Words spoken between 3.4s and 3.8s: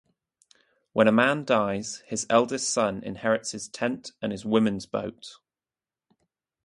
his